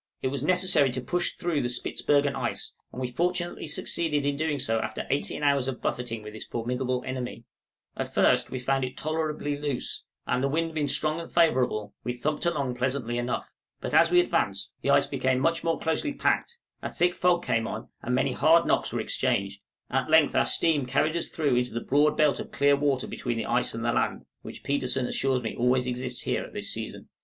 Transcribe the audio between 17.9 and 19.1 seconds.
and many hard knocks were